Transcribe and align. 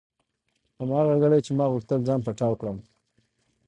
هماغه 0.79 1.15
ګړۍ 1.21 1.39
چې 1.45 1.51
ما 1.57 1.65
غوښتل 1.73 1.99
ځان 2.07 2.19
پټاو 2.25 2.59
کړم. 2.61 2.77